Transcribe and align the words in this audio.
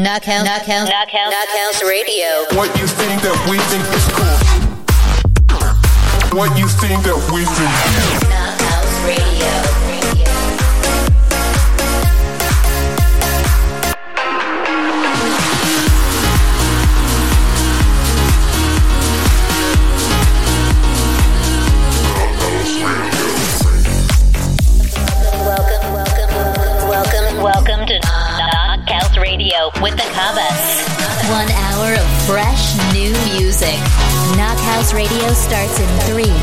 Knockhouse, 0.00 0.46
knockhouse, 0.46 0.88
knockhouse, 0.88 1.30
knockhouse 1.30 1.82
radio. 1.86 2.46
What 2.56 2.74
you 2.80 2.86
think 2.86 3.20
that 3.20 3.36
we 3.50 3.58
think 3.68 3.84
is 3.92 4.08
cool? 4.16 4.38
What 6.38 6.58
you 6.58 6.68
think 6.68 7.02
that 7.04 7.20
we 7.30 7.44
think? 7.44 8.19
one 31.30 31.48
hour 31.48 31.92
of 31.92 32.08
fresh 32.26 32.74
new 32.92 33.12
music. 33.32 33.78
Knockhouse 34.34 34.92
Radio 34.92 35.28
starts 35.32 35.78
in 35.78 35.88
three, 36.10 36.34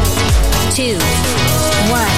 two, 0.72 0.96
one. 1.92 2.18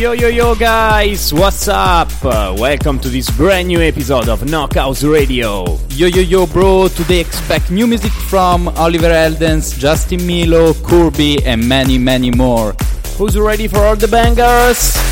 Yo, 0.00 0.12
yo, 0.12 0.28
yo, 0.28 0.54
guys, 0.54 1.34
what's 1.34 1.68
up? 1.68 2.08
Uh, 2.24 2.56
welcome 2.58 2.98
to 3.00 3.10
this 3.10 3.28
brand 3.30 3.68
new 3.68 3.82
episode 3.82 4.30
of 4.30 4.40
Knockhouse 4.44 5.04
Radio. 5.04 5.78
Yo, 5.90 6.06
yo, 6.06 6.22
yo, 6.22 6.46
bro, 6.46 6.88
today 6.88 7.20
expect 7.20 7.70
new 7.70 7.86
music 7.86 8.12
from 8.12 8.68
Oliver 8.78 9.10
Heldens, 9.10 9.78
Justin 9.78 10.20
Mylo, 10.20 10.72
Kirby, 10.84 11.44
and 11.44 11.68
many, 11.68 11.98
many 11.98 12.30
more. 12.30 12.74
Who's 13.18 13.38
ready 13.38 13.68
for 13.68 13.80
all 13.80 13.96
the 13.96 14.08
bangers? 14.08 15.03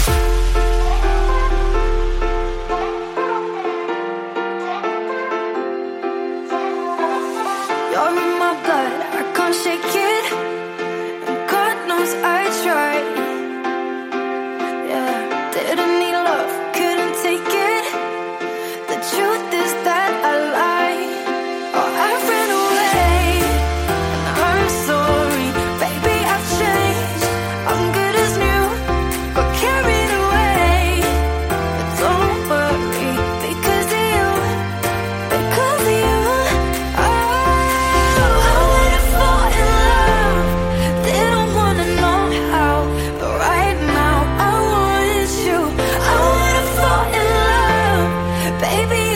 Baby. 48.62 49.11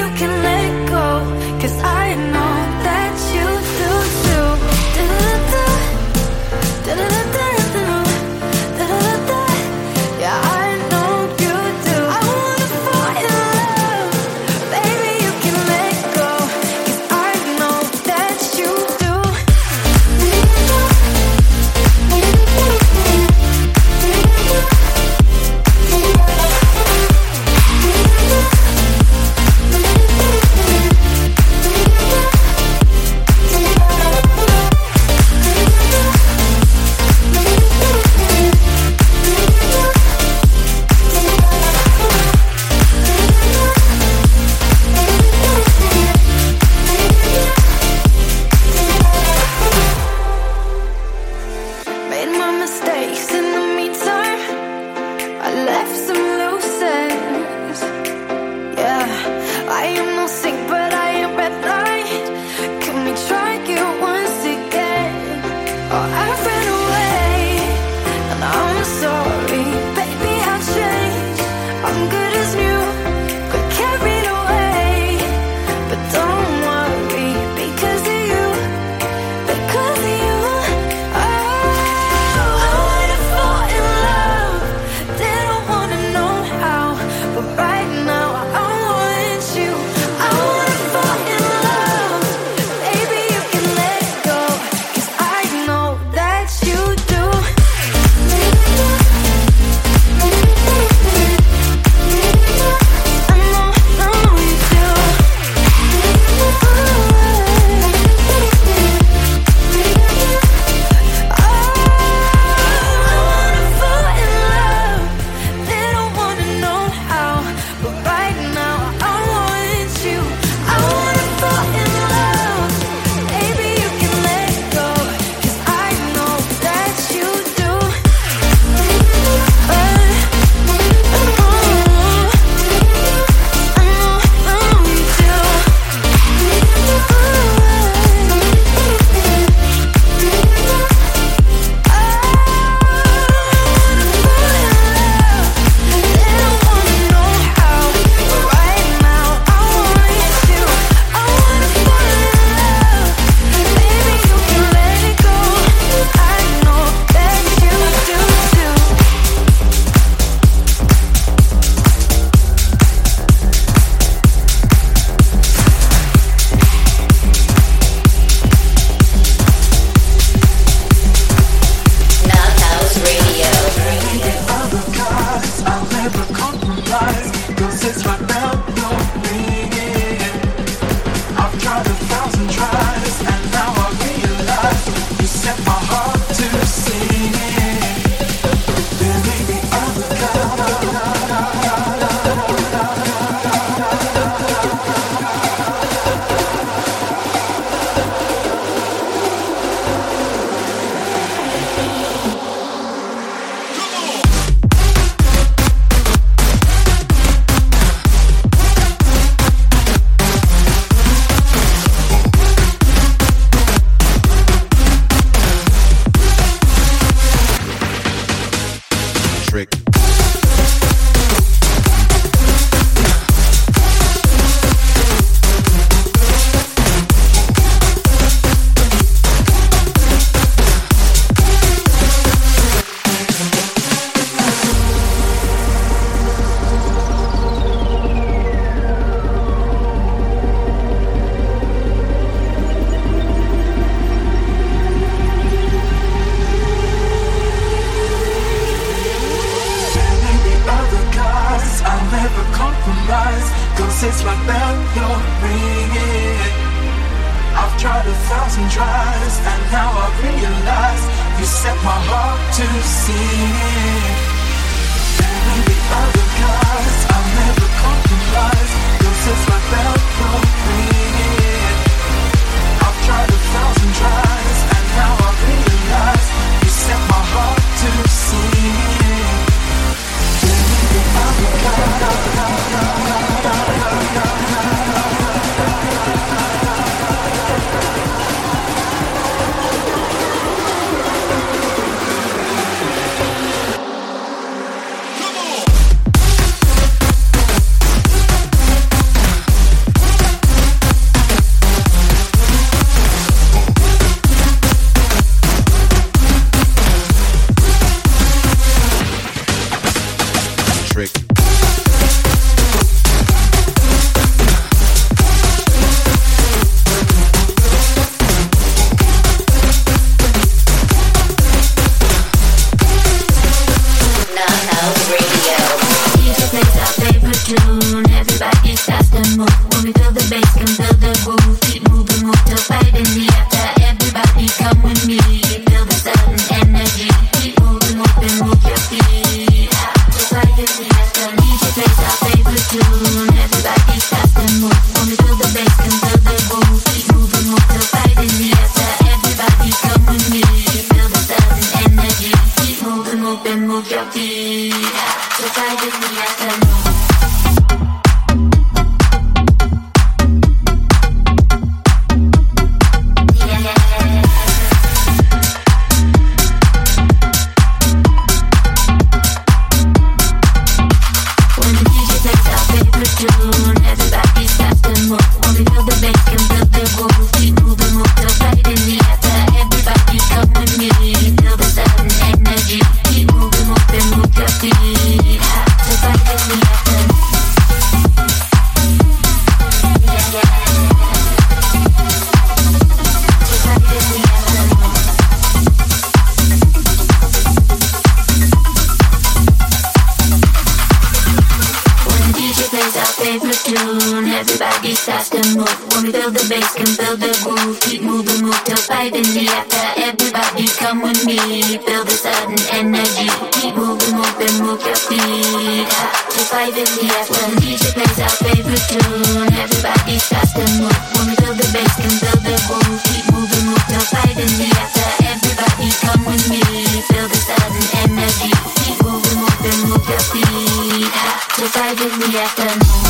Fight 431.86 432.00
in 432.00 432.19
the 432.19 432.38
afternoon. 432.40 433.06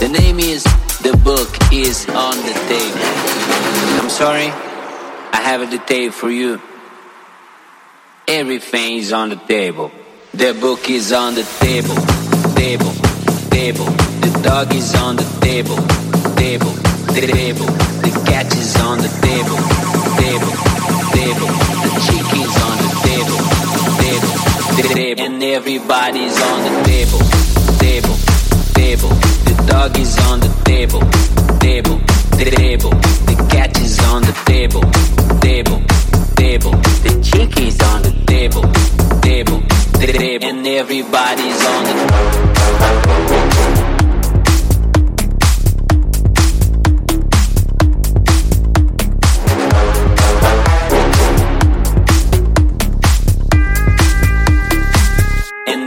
The 0.00 0.08
name 0.08 0.38
is 0.38 0.64
The 1.02 1.16
Book 1.22 1.48
is 1.72 2.08
on 2.08 2.36
the 2.36 2.54
Table. 2.68 3.00
I'm 4.02 4.10
sorry, 4.10 4.48
I 5.32 5.40
have 5.42 5.60
a 5.60 5.66
detail 5.66 6.12
for 6.12 6.30
you. 6.30 6.60
Everything 8.26 8.96
is 8.96 9.12
on 9.12 9.30
the 9.30 9.36
table. 9.36 9.90
The 10.32 10.54
book 10.54 10.88
is 10.88 11.12
on 11.12 11.34
the 11.34 11.42
table, 11.58 11.96
table, 12.54 12.92
table. 13.50 13.90
The 14.22 14.40
dog 14.44 14.72
is 14.72 14.94
on 14.94 15.16
the 15.16 15.24
table, 15.40 15.76
table, 16.36 16.72
table. 17.10 17.66
The 18.06 18.12
cat 18.24 18.46
is 18.54 18.76
on 18.78 18.98
the 18.98 19.10
table, 19.20 19.58
table, 20.22 20.54
table. 21.10 21.50
The 21.82 21.90
chicken 22.06 22.40
is 22.46 22.56
on 22.68 22.76
the 22.78 22.90
table, 23.02 23.40
table, 23.98 24.32
table. 24.94 25.24
And 25.24 25.42
everybody's 25.42 26.40
on 26.40 26.58
the 26.62 26.72
table, 26.84 27.18
table, 27.82 28.16
table 28.72 29.29
dog 29.70 29.96
is 29.98 30.18
on 30.26 30.40
the 30.40 30.48
table, 30.64 31.00
table, 31.60 31.98
table. 32.36 32.90
The 33.28 33.36
cat 33.48 33.80
is 33.80 33.98
on 34.10 34.22
the 34.22 34.32
table, 34.44 34.82
table, 35.40 35.80
table. 36.34 36.74
The 37.06 37.12
chick 37.22 37.56
is 37.58 37.78
on 37.90 38.02
the 38.02 38.12
table, 38.26 38.66
table, 39.22 39.60
table. 40.00 40.48
And 40.48 40.66
everybody's 40.66 41.60
on 41.72 41.84
the 41.84 41.94
table. 42.10 42.50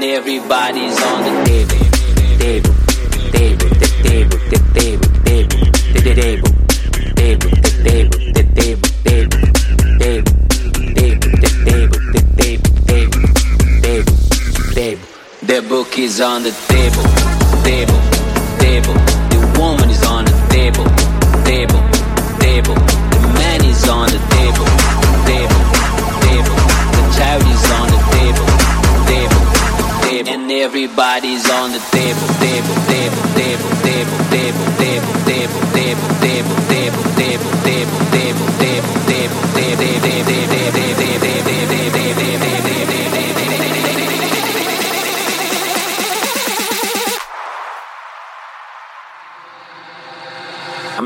everybody's 0.04 1.02
on 1.02 1.24
the 1.24 1.44
table. 1.46 1.83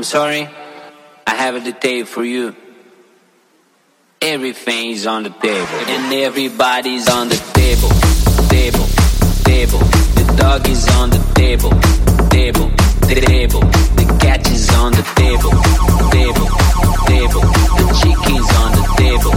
Sorry, 0.08 0.48
I 1.26 1.34
have 1.34 1.54
a 1.54 1.60
detail 1.60 2.06
for 2.06 2.24
you. 2.24 2.56
Everything's 4.22 5.06
on 5.06 5.22
the 5.24 5.28
table, 5.28 5.78
and 5.86 6.14
everybody's 6.14 7.10
on 7.10 7.28
the 7.28 7.36
table, 7.52 7.90
table, 8.48 8.86
table. 9.44 9.80
The 10.16 10.24
dog 10.38 10.66
is 10.66 10.88
on 10.96 11.10
the 11.10 11.20
table, 11.34 11.72
table, 12.30 12.70
table. 13.04 13.60
The 14.00 14.06
cat 14.18 14.50
is 14.50 14.70
on 14.76 14.92
the 14.92 15.04
table, 15.22 15.52
table, 16.16 16.48
table. 17.12 17.44
The 17.76 17.84
chicken's 18.00 18.50
on 18.62 18.70
the 18.78 18.84
table, 18.96 19.34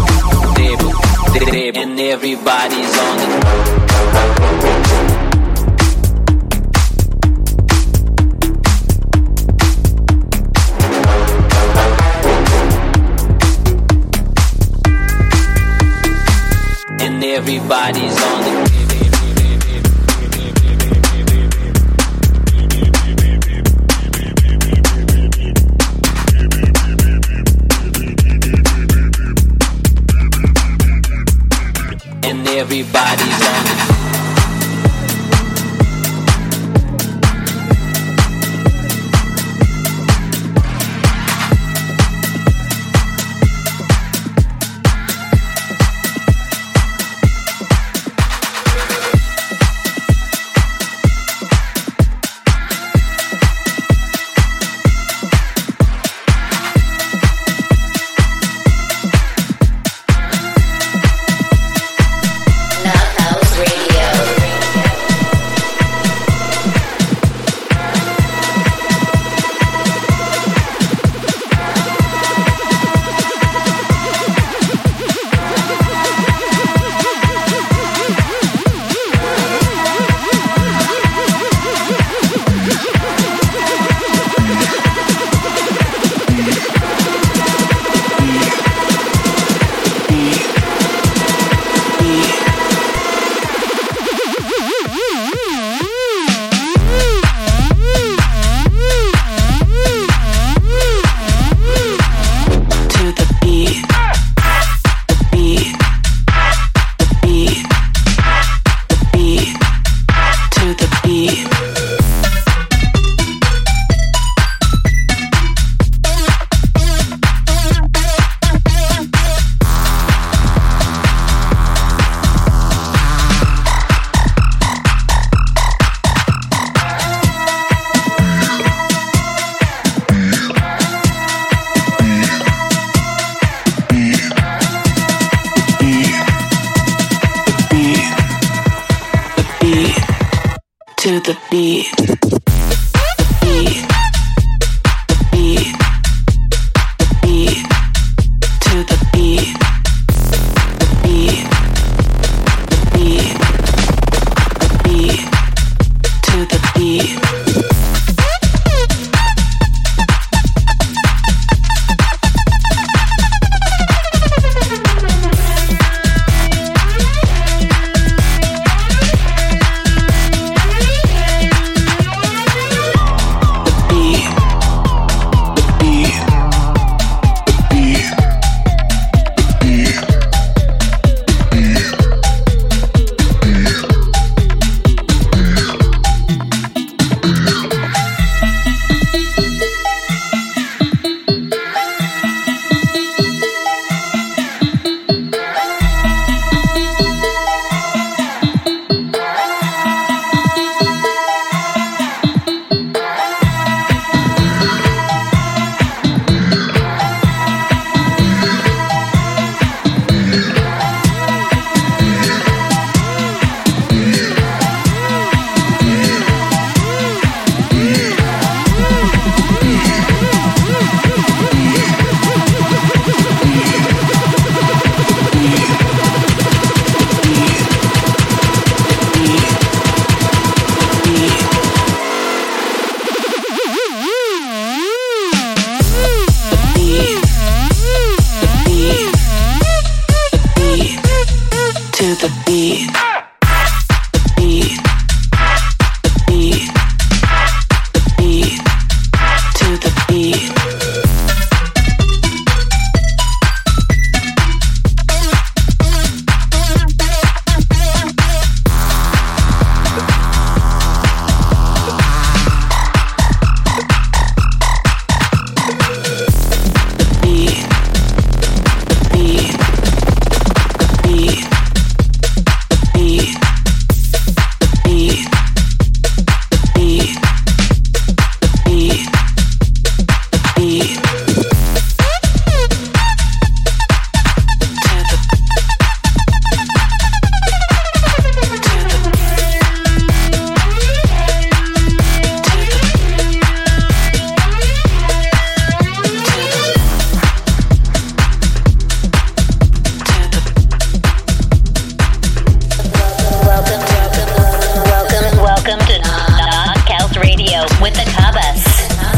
table, 0.55 0.91
table. 1.35 1.81
And 1.81 1.99
everybody's 1.99 2.97
on 2.97 3.17
the 3.17 3.27
and 4.63 5.20
everybody's 17.41 18.21
on 18.21 18.43
the 18.43 18.51
and 32.23 32.47
everybody's 32.47 33.41
on 33.47 33.63
the 33.65 33.90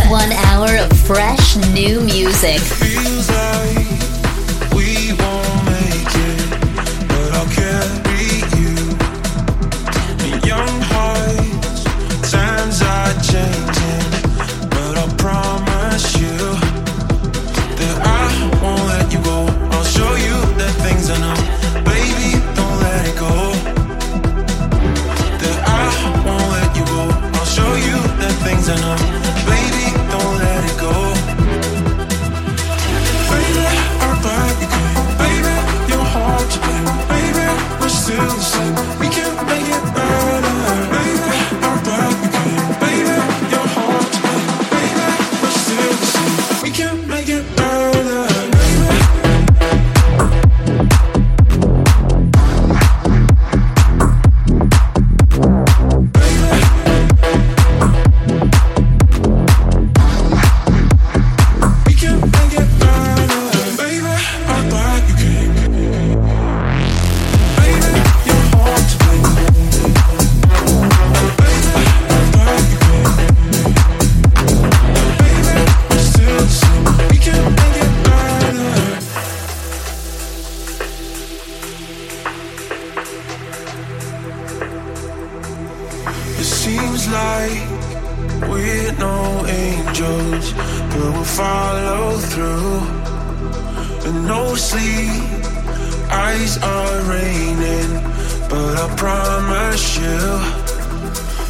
One 0.09 0.31
hour 0.31 0.77
of 0.77 0.91
fresh 0.99 1.55
new 1.73 2.01
music. 2.01 2.59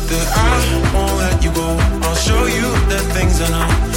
that 0.10 0.28
I 0.36 0.94
won't 0.94 1.14
let 1.18 1.44
you 1.44 1.52
go. 1.52 1.78
I'll 2.04 2.16
show 2.16 2.46
you 2.46 2.70
that 2.90 3.02
things 3.14 3.42
are 3.42 3.50
not. 3.50 3.93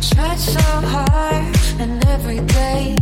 tried 0.00 0.38
so 0.38 0.60
hard, 0.60 1.56
and 1.80 2.04
every 2.06 2.40
day 2.40 2.96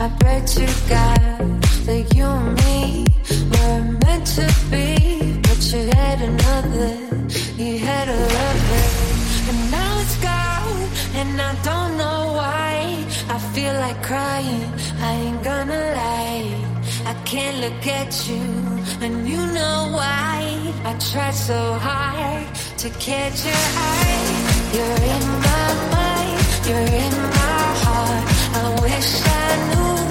I 0.00 0.08
pray 0.20 0.42
to 0.56 0.66
God 0.88 1.62
that 1.86 2.14
you 2.14 2.24
and 2.24 2.54
me 2.64 3.04
were 3.52 3.80
meant 4.04 4.26
to 4.38 4.46
be. 4.70 5.40
But 5.42 5.60
you 5.72 5.86
had 6.00 6.20
another, 6.22 6.92
you 7.56 7.78
had 7.78 8.08
a 8.08 8.18
lover, 8.36 8.86
and 9.48 9.70
now 9.70 10.00
it's 10.00 10.16
gone, 10.16 10.88
and 11.20 11.40
I 11.40 11.54
don't 11.62 11.96
know 11.96 12.32
why. 12.38 13.04
I 13.28 13.38
feel 13.54 13.74
like 13.74 14.02
crying, 14.02 14.70
I 15.00 15.12
ain't 15.24 15.42
gonna 15.42 15.82
lie. 16.00 16.64
I 17.06 17.14
can't 17.24 17.58
look 17.64 17.86
at 17.86 18.28
you, 18.28 18.44
and 19.04 19.28
you 19.28 19.40
know 19.58 19.90
why. 19.92 20.72
I 20.84 20.92
tried 21.12 21.34
so 21.34 21.74
hard 21.74 22.46
to 22.78 22.90
catch 22.98 23.44
your 23.44 23.64
eye. 23.90 24.44
You're 24.74 25.02
in 25.14 25.24
my 25.46 25.90
mind. 25.92 26.13
You're 26.66 26.78
in 26.78 27.12
my 27.12 27.74
heart. 27.84 28.24
I 28.56 28.80
wish 28.80 29.22
I 29.26 29.74
knew. 29.74 30.03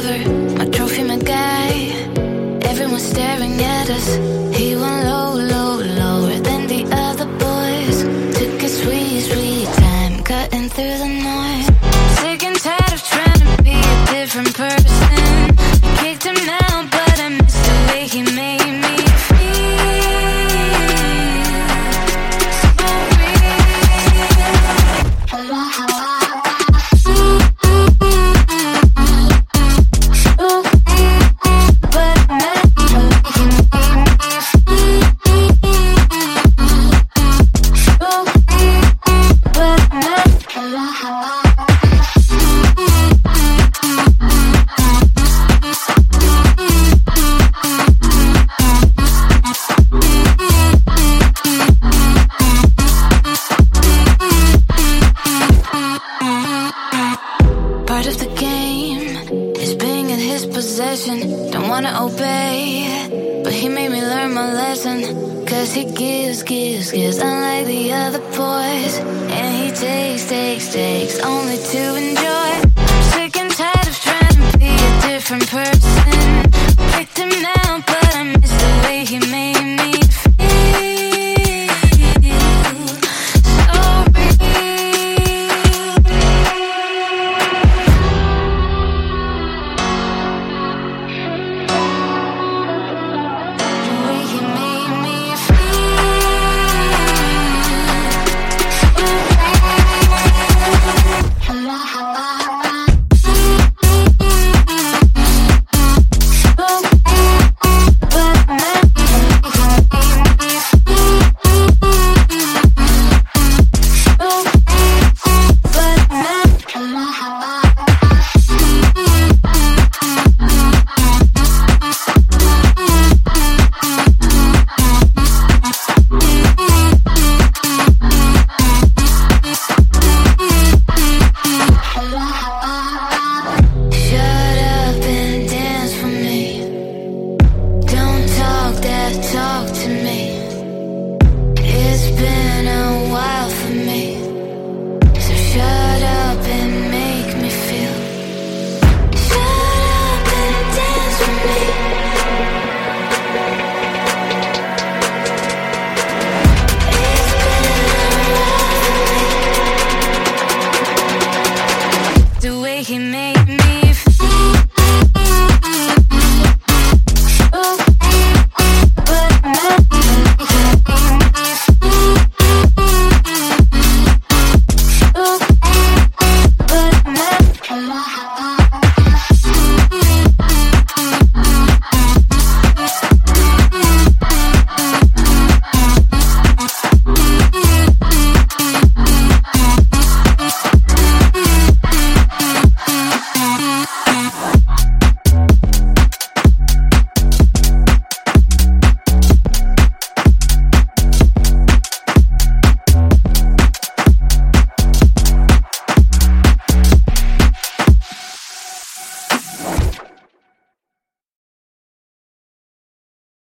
lover, 0.00 0.18
my 0.58 0.66
trophy, 0.66 1.02
my 1.02 1.16
guy. 1.16 1.70
Everyone's 2.70 3.02
staring 3.02 3.60
at 3.60 3.90
us. 3.90 4.47